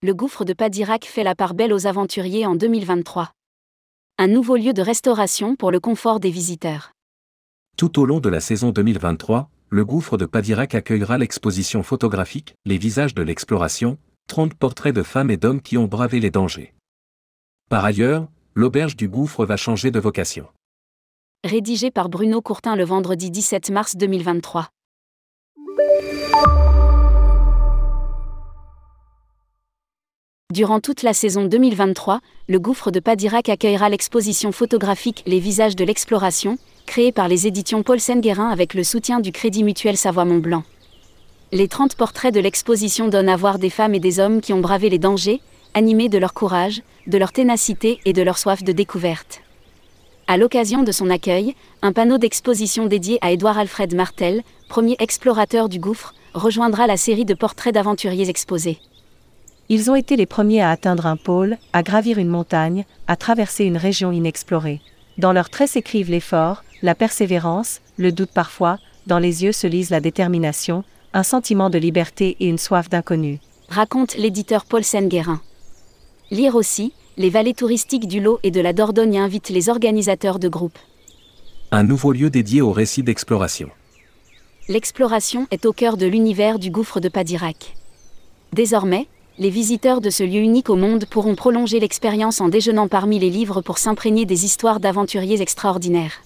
le 0.00 0.14
gouffre 0.14 0.44
de 0.44 0.52
Padirac 0.52 1.06
fait 1.06 1.24
la 1.24 1.34
part 1.34 1.54
belle 1.54 1.72
aux 1.72 1.88
aventuriers 1.88 2.46
en 2.46 2.54
2023. 2.54 3.32
Un 4.18 4.28
nouveau 4.28 4.54
lieu 4.54 4.72
de 4.72 4.80
restauration 4.80 5.56
pour 5.56 5.72
le 5.72 5.80
confort 5.80 6.20
des 6.20 6.30
visiteurs. 6.30 6.92
Tout 7.76 7.98
au 7.98 8.06
long 8.06 8.20
de 8.20 8.28
la 8.28 8.38
saison 8.38 8.70
2023, 8.70 9.50
le 9.70 9.84
gouffre 9.84 10.16
de 10.16 10.24
Padirac 10.24 10.76
accueillera 10.76 11.18
l'exposition 11.18 11.82
photographique 11.82 12.54
Les 12.64 12.78
visages 12.78 13.12
de 13.12 13.22
l'exploration, 13.22 13.98
30 14.28 14.54
portraits 14.54 14.94
de 14.94 15.02
femmes 15.02 15.32
et 15.32 15.36
d'hommes 15.36 15.60
qui 15.60 15.76
ont 15.76 15.86
bravé 15.86 16.20
les 16.20 16.30
dangers. 16.30 16.74
Par 17.68 17.84
ailleurs, 17.84 18.28
l'auberge 18.54 18.94
du 18.94 19.08
gouffre 19.08 19.44
va 19.44 19.56
changer 19.56 19.90
de 19.90 19.98
vocation. 19.98 20.46
Rédigé 21.42 21.90
par 21.90 22.08
Bruno 22.08 22.40
Courtin 22.40 22.76
le 22.76 22.84
vendredi 22.84 23.32
17 23.32 23.70
mars 23.70 23.96
2023. 23.96 24.68
Durant 30.54 30.80
toute 30.80 31.02
la 31.02 31.12
saison 31.12 31.44
2023, 31.44 32.20
le 32.48 32.58
gouffre 32.58 32.90
de 32.90 33.00
Padirac 33.00 33.50
accueillera 33.50 33.90
l'exposition 33.90 34.50
photographique 34.50 35.22
Les 35.26 35.40
visages 35.40 35.76
de 35.76 35.84
l'exploration, 35.84 36.56
créée 36.86 37.12
par 37.12 37.28
les 37.28 37.46
éditions 37.46 37.82
Paul 37.82 38.00
Senguerin 38.00 38.48
avec 38.48 38.72
le 38.72 38.82
soutien 38.82 39.20
du 39.20 39.30
Crédit 39.30 39.62
Mutuel 39.62 39.98
Savoie-Mont-Blanc. 39.98 40.62
Les 41.52 41.68
30 41.68 41.96
portraits 41.96 42.32
de 42.32 42.40
l'exposition 42.40 43.08
donnent 43.08 43.28
à 43.28 43.36
voir 43.36 43.58
des 43.58 43.68
femmes 43.68 43.94
et 43.94 44.00
des 44.00 44.20
hommes 44.20 44.40
qui 44.40 44.54
ont 44.54 44.60
bravé 44.60 44.88
les 44.88 44.98
dangers, 44.98 45.42
animés 45.74 46.08
de 46.08 46.16
leur 46.16 46.32
courage, 46.32 46.80
de 47.06 47.18
leur 47.18 47.32
ténacité 47.32 48.00
et 48.06 48.14
de 48.14 48.22
leur 48.22 48.38
soif 48.38 48.64
de 48.64 48.72
découverte. 48.72 49.42
À 50.28 50.38
l'occasion 50.38 50.82
de 50.82 50.92
son 50.92 51.10
accueil, 51.10 51.56
un 51.82 51.92
panneau 51.92 52.16
d'exposition 52.16 52.86
dédié 52.86 53.18
à 53.20 53.32
Édouard 53.32 53.58
Alfred 53.58 53.94
Martel, 53.94 54.42
premier 54.70 54.96
explorateur 54.98 55.68
du 55.68 55.78
gouffre, 55.78 56.14
rejoindra 56.32 56.86
la 56.86 56.96
série 56.96 57.26
de 57.26 57.34
portraits 57.34 57.74
d'aventuriers 57.74 58.30
exposés. 58.30 58.78
Ils 59.70 59.90
ont 59.90 59.94
été 59.94 60.16
les 60.16 60.26
premiers 60.26 60.62
à 60.62 60.70
atteindre 60.70 61.04
un 61.06 61.16
pôle, 61.16 61.58
à 61.74 61.82
gravir 61.82 62.18
une 62.18 62.28
montagne, 62.28 62.86
à 63.06 63.16
traverser 63.16 63.64
une 63.64 63.76
région 63.76 64.12
inexplorée. 64.12 64.80
Dans 65.18 65.32
leurs 65.32 65.50
traits 65.50 65.70
s'écrivent 65.70 66.10
l'effort, 66.10 66.64
la 66.80 66.94
persévérance, 66.94 67.80
le 67.98 68.10
doute 68.10 68.30
parfois, 68.32 68.78
dans 69.06 69.18
les 69.18 69.44
yeux 69.44 69.52
se 69.52 69.66
lise 69.66 69.90
la 69.90 70.00
détermination, 70.00 70.84
un 71.12 71.22
sentiment 71.22 71.68
de 71.68 71.78
liberté 71.78 72.36
et 72.40 72.46
une 72.46 72.58
soif 72.58 72.88
d'inconnu. 72.88 73.40
Raconte 73.68 74.16
l'éditeur 74.16 74.64
Paul 74.64 74.84
Senguerin. 74.84 75.40
Lire 76.30 76.54
aussi, 76.54 76.92
les 77.18 77.30
vallées 77.30 77.54
touristiques 77.54 78.08
du 78.08 78.20
Lot 78.20 78.38
et 78.42 78.50
de 78.50 78.60
la 78.60 78.72
Dordogne 78.72 79.18
invitent 79.18 79.50
les 79.50 79.68
organisateurs 79.68 80.38
de 80.38 80.48
groupes. 80.48 80.78
Un 81.72 81.82
nouveau 81.82 82.12
lieu 82.12 82.30
dédié 82.30 82.62
au 82.62 82.72
récit 82.72 83.02
d'exploration. 83.02 83.68
L'exploration 84.68 85.46
est 85.50 85.66
au 85.66 85.72
cœur 85.72 85.98
de 85.98 86.06
l'univers 86.06 86.58
du 86.58 86.70
gouffre 86.70 87.00
de 87.00 87.08
Padirac. 87.08 87.74
Désormais, 88.52 89.08
les 89.38 89.50
visiteurs 89.50 90.00
de 90.00 90.10
ce 90.10 90.24
lieu 90.24 90.40
unique 90.40 90.68
au 90.68 90.74
monde 90.74 91.04
pourront 91.04 91.36
prolonger 91.36 91.78
l'expérience 91.78 92.40
en 92.40 92.48
déjeunant 92.48 92.88
parmi 92.88 93.20
les 93.20 93.30
livres 93.30 93.60
pour 93.60 93.78
s'imprégner 93.78 94.26
des 94.26 94.44
histoires 94.44 94.80
d'aventuriers 94.80 95.40
extraordinaires. 95.40 96.22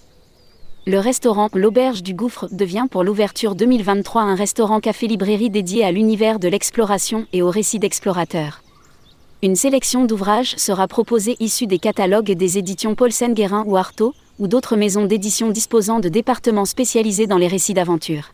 Le 0.87 0.97
restaurant 0.99 1.47
L'Auberge 1.53 2.01
du 2.01 2.15
Gouffre 2.15 2.47
devient 2.51 2.87
pour 2.89 3.03
l'ouverture 3.03 3.55
2023 3.55 4.23
un 4.23 4.35
restaurant 4.35 4.79
café-librairie 4.79 5.51
dédié 5.51 5.85
à 5.85 5.91
l'univers 5.91 6.39
de 6.39 6.47
l'exploration 6.47 7.27
et 7.33 7.43
aux 7.43 7.51
récits 7.51 7.79
d'explorateurs. 7.79 8.63
Une 9.43 9.55
sélection 9.55 10.05
d'ouvrages 10.05 10.55
sera 10.57 10.87
proposée 10.87 11.35
issue 11.39 11.67
des 11.67 11.79
catalogues 11.79 12.31
des 12.31 12.57
éditions 12.57 12.95
Paulsen 12.95 13.33
Guérin 13.33 13.63
ou 13.67 13.77
Artaud, 13.77 14.13
ou 14.39 14.47
d'autres 14.47 14.75
maisons 14.75 15.05
d'édition 15.05 15.51
disposant 15.51 15.99
de 15.99 16.09
départements 16.09 16.65
spécialisés 16.65 17.27
dans 17.27 17.37
les 17.37 17.47
récits 17.47 17.75
d'aventure. 17.75 18.31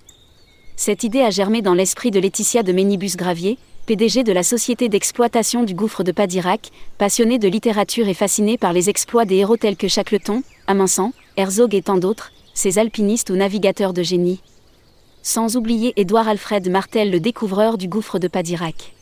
Cette 0.78 1.04
idée 1.04 1.22
a 1.22 1.30
germé 1.30 1.62
dans 1.62 1.74
l'esprit 1.74 2.10
de 2.10 2.22
Laetitia 2.22 2.64
de 2.64 2.72
Ménibus 2.72 3.18
Gravier, 3.18 3.58
PDG 3.90 4.24
de 4.24 4.32
la 4.32 4.44
société 4.44 4.88
d'exploitation 4.88 5.64
du 5.64 5.74
gouffre 5.74 6.04
de 6.04 6.12
Padirac, 6.12 6.70
passionné 7.00 7.40
de 7.40 7.48
littérature 7.48 8.08
et 8.08 8.14
fasciné 8.14 8.56
par 8.56 8.72
les 8.72 8.88
exploits 8.88 9.26
des 9.26 9.38
héros 9.38 9.58
tels 9.58 9.78
que 9.78 9.88
Chacleton, 9.88 10.44
Amansan, 10.68 11.12
Herzog 11.38 11.74
et 11.74 11.82
tant 11.82 11.98
d'autres, 11.98 12.32
ces 12.54 12.78
alpinistes 12.78 13.32
ou 13.32 13.36
navigateurs 13.36 13.94
de 13.94 14.04
génie. 14.04 14.44
Sans 15.24 15.58
oublier 15.58 15.94
Édouard 15.96 16.28
Alfred 16.28 16.70
Martel, 16.70 17.10
le 17.10 17.20
découvreur 17.20 17.80
du 17.80 17.88
gouffre 17.88 18.20
de 18.20 18.28
Padirac. 18.28 18.94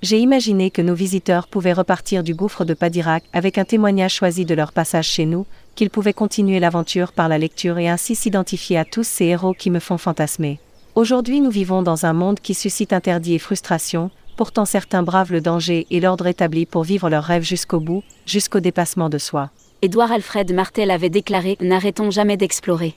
J'ai 0.00 0.20
imaginé 0.20 0.70
que 0.70 0.80
nos 0.80 0.94
visiteurs 0.94 1.48
pouvaient 1.48 1.72
repartir 1.72 2.22
du 2.22 2.36
gouffre 2.36 2.64
de 2.64 2.74
Padirac 2.74 3.24
avec 3.32 3.58
un 3.58 3.64
témoignage 3.64 4.14
choisi 4.14 4.44
de 4.44 4.54
leur 4.54 4.70
passage 4.72 5.08
chez 5.08 5.26
nous, 5.26 5.44
qu'ils 5.74 5.90
pouvaient 5.90 6.12
continuer 6.12 6.60
l'aventure 6.60 7.10
par 7.10 7.28
la 7.28 7.38
lecture 7.38 7.78
et 7.78 7.88
ainsi 7.88 8.14
s'identifier 8.14 8.78
à 8.78 8.84
tous 8.84 9.02
ces 9.02 9.24
héros 9.24 9.54
qui 9.54 9.70
me 9.70 9.80
font 9.80 9.98
fantasmer. 9.98 10.60
Aujourd'hui 10.96 11.40
nous 11.40 11.50
vivons 11.50 11.82
dans 11.82 12.06
un 12.06 12.12
monde 12.12 12.38
qui 12.38 12.54
suscite 12.54 12.92
interdit 12.92 13.34
et 13.34 13.40
frustration, 13.40 14.12
pourtant 14.36 14.64
certains 14.64 15.02
bravent 15.02 15.32
le 15.32 15.40
danger 15.40 15.88
et 15.90 15.98
l'ordre 15.98 16.28
établi 16.28 16.66
pour 16.66 16.84
vivre 16.84 17.10
leurs 17.10 17.24
rêves 17.24 17.42
jusqu'au 17.42 17.80
bout, 17.80 18.04
jusqu'au 18.26 18.60
dépassement 18.60 19.08
de 19.08 19.18
soi. 19.18 19.50
Édouard 19.82 20.12
Alfred 20.12 20.52
Martel 20.54 20.92
avait 20.92 21.10
déclaré 21.10 21.56
N'arrêtons 21.60 22.12
jamais 22.12 22.36
d'explorer. 22.36 22.94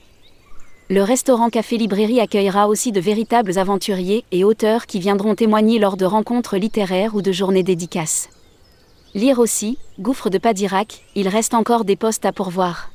Le 0.88 1.02
restaurant 1.02 1.50
Café 1.50 1.76
Librairie 1.76 2.20
accueillera 2.20 2.68
aussi 2.68 2.92
de 2.92 3.00
véritables 3.00 3.58
aventuriers 3.58 4.24
et 4.30 4.44
auteurs 4.44 4.86
qui 4.86 5.00
viendront 5.00 5.34
témoigner 5.34 5.80
lors 5.80 5.96
de 5.96 6.04
rencontres 6.04 6.56
littéraires 6.56 7.16
ou 7.16 7.20
de 7.20 7.32
journées 7.32 7.64
dédicaces. 7.64 8.28
Lire 9.14 9.40
aussi, 9.40 9.76
Gouffre 9.98 10.30
de 10.30 10.38
Padirac, 10.38 11.02
il 11.16 11.26
reste 11.26 11.52
encore 11.52 11.84
des 11.84 11.96
postes 11.96 12.26
à 12.26 12.32
pourvoir. 12.32 12.90